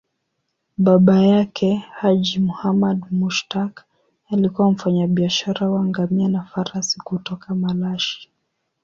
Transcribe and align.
Baba 0.85 1.13
yake, 1.25 1.75
Haji 1.75 2.39
Muhammad 2.39 3.05
Mushtaq, 3.11 3.81
alikuwa 4.29 4.71
mfanyabiashara 4.71 5.69
wa 5.69 5.85
ngamia 5.85 6.27
na 6.27 6.43
farasi 6.43 6.99
kutoka 6.99 7.55
Malashi. 7.55 8.29